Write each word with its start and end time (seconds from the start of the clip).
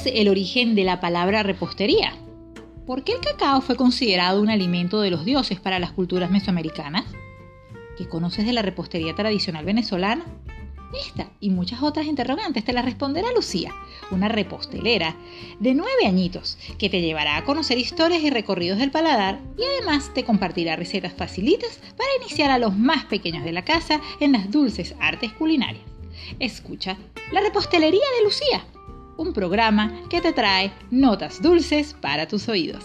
¿Sabes 0.00 0.18
el 0.18 0.28
origen 0.28 0.74
de 0.74 0.84
la 0.84 0.98
palabra 0.98 1.42
repostería? 1.42 2.14
¿Por 2.86 3.04
qué 3.04 3.12
el 3.12 3.20
cacao 3.20 3.60
fue 3.60 3.76
considerado 3.76 4.40
un 4.40 4.48
alimento 4.48 5.02
de 5.02 5.10
los 5.10 5.26
dioses 5.26 5.60
para 5.60 5.78
las 5.78 5.92
culturas 5.92 6.30
mesoamericanas? 6.30 7.04
¿Qué 7.98 8.08
conoces 8.08 8.46
de 8.46 8.54
la 8.54 8.62
repostería 8.62 9.14
tradicional 9.14 9.66
venezolana? 9.66 10.24
Esta 11.06 11.30
y 11.38 11.50
muchas 11.50 11.82
otras 11.82 12.06
interrogantes 12.06 12.64
te 12.64 12.72
las 12.72 12.84
responderá 12.84 13.28
Lucía, 13.32 13.74
una 14.10 14.28
repostelera 14.28 15.16
de 15.58 15.74
nueve 15.74 16.06
añitos, 16.06 16.56
que 16.78 16.88
te 16.88 17.02
llevará 17.02 17.36
a 17.36 17.44
conocer 17.44 17.76
historias 17.76 18.22
y 18.22 18.30
recorridos 18.30 18.78
del 18.78 18.90
paladar 18.90 19.40
y 19.58 19.64
además 19.64 20.14
te 20.14 20.24
compartirá 20.24 20.76
recetas 20.76 21.12
facilitas 21.12 21.78
para 21.98 22.10
iniciar 22.22 22.50
a 22.50 22.58
los 22.58 22.74
más 22.74 23.04
pequeños 23.04 23.44
de 23.44 23.52
la 23.52 23.64
casa 23.64 24.00
en 24.18 24.32
las 24.32 24.50
dulces 24.50 24.94
artes 24.98 25.32
culinarias. 25.32 25.84
Escucha 26.38 26.96
La 27.32 27.40
Repostelería 27.40 28.06
de 28.18 28.24
Lucía, 28.24 28.64
un 29.20 29.34
programa 29.34 29.92
que 30.08 30.22
te 30.22 30.32
trae 30.32 30.72
notas 30.90 31.42
dulces 31.42 31.94
para 32.00 32.26
tus 32.26 32.48
oídos. 32.48 32.82